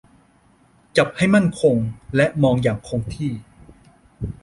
[0.97, 1.75] จับให้มั่นคง
[2.15, 3.31] และมองอย่างคงที่